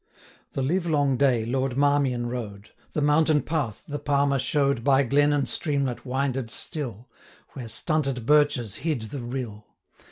The 0.53 0.63
livelong 0.63 1.15
day 1.15 1.45
Lord 1.45 1.77
Marmion 1.77 2.27
rode: 2.27 2.71
The 2.93 3.03
mountain 3.03 3.43
path 3.43 3.83
the 3.87 3.99
Palmer 3.99 4.39
show'd 4.39 4.83
By 4.83 5.03
glen 5.03 5.31
and 5.31 5.47
streamlet 5.47 6.07
winded 6.07 6.49
still, 6.49 7.07
Where 7.49 7.67
stunted 7.67 8.25
birches 8.25 8.77
hid 8.77 9.01
the 9.03 9.21
rill. 9.21 9.67